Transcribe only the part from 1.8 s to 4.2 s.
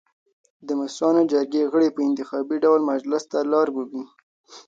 په انتخابي ډول مجلس ته لار مومي.